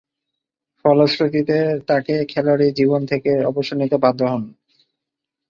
ফলশ্রুতিতে 0.85 1.57
তাকে 1.87 2.13
খেলোয়াড়ী 2.29 2.67
জীবন 2.79 3.01
থেকে 3.05 3.31
অবসর 3.49 3.75
নিতে 3.77 3.97
বাধ্য 3.97 4.21
হন। 4.25 4.43